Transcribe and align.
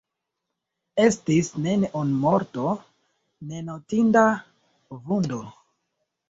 Estis 1.01 1.49
neniu 1.65 2.01
morto, 2.23 2.65
ne 3.51 3.61
notinda 3.69 4.25
vundo. 5.11 5.45